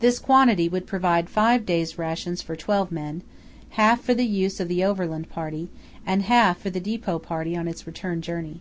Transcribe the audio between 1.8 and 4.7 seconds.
rations for twelve men, half for the use of